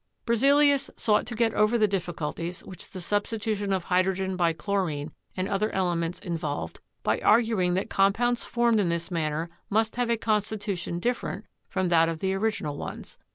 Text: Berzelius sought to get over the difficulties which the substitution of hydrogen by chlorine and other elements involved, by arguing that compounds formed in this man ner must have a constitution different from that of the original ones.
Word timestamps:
Berzelius 0.25 0.89
sought 0.97 1.27
to 1.27 1.35
get 1.35 1.53
over 1.53 1.77
the 1.77 1.87
difficulties 1.87 2.61
which 2.61 2.89
the 2.89 3.01
substitution 3.01 3.71
of 3.71 3.83
hydrogen 3.83 4.35
by 4.35 4.51
chlorine 4.51 5.11
and 5.37 5.47
other 5.47 5.69
elements 5.75 6.17
involved, 6.17 6.79
by 7.03 7.19
arguing 7.19 7.75
that 7.75 7.87
compounds 7.91 8.43
formed 8.43 8.79
in 8.79 8.89
this 8.89 9.11
man 9.11 9.31
ner 9.31 9.49
must 9.69 9.97
have 9.97 10.09
a 10.09 10.17
constitution 10.17 10.97
different 10.97 11.45
from 11.69 11.89
that 11.89 12.09
of 12.09 12.17
the 12.17 12.33
original 12.33 12.77
ones. 12.79 13.19